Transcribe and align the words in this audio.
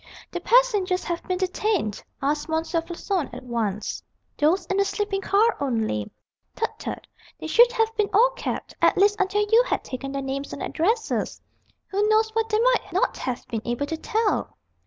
"The 0.31 0.41
passengers 0.41 1.03
have 1.03 1.21
been 1.27 1.37
detained?" 1.37 2.03
asked 2.23 2.49
M. 2.49 2.55
Floçon 2.63 3.31
at 3.35 3.43
once. 3.43 4.01
"Those 4.35 4.65
in 4.65 4.77
the 4.77 4.83
sleeping 4.83 5.21
car 5.21 5.55
only" 5.59 6.09
"Tut, 6.55 6.71
tut! 6.79 7.05
they 7.39 7.45
should 7.45 7.71
have 7.73 7.95
been 7.95 8.09
all 8.11 8.31
kept 8.31 8.73
at 8.81 8.97
least 8.97 9.21
until 9.21 9.45
you 9.51 9.61
had 9.67 9.83
taken 9.83 10.11
their 10.11 10.23
names 10.23 10.53
and 10.53 10.63
addresses. 10.63 11.39
Who 11.89 12.07
knows 12.09 12.31
what 12.31 12.49
they 12.49 12.59
might 12.59 12.91
not 12.91 13.15
have 13.17 13.47
been 13.47 13.61
able 13.63 13.85
to 13.85 13.97
tell?" 13.97 14.57